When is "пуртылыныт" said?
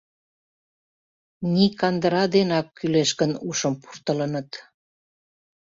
3.81-4.49